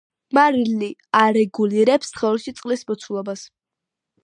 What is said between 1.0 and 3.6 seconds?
არეგულირებს სხეულში წყლის მოცულობას.